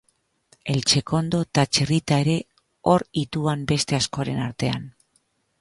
Eltzekondo 0.71 1.41
ta 1.57 1.65
Txirrita 1.67 2.19
ere 2.25 2.35
or 2.95 3.07
ituan 3.25 3.69
beste 3.73 3.99
askoren 4.03 4.45
artean. 4.51 4.93